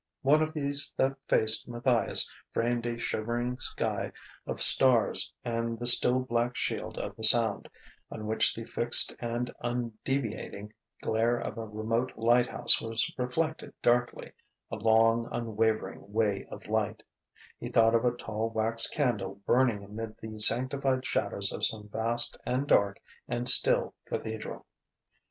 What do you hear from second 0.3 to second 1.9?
of these that faced